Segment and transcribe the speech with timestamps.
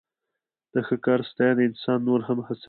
[0.73, 2.59] د ښه کار ستاینه انسان نور هم هڅوي.